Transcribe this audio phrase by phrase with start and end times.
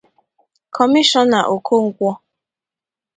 [0.75, 2.11] Kọmishọna Okonkwọ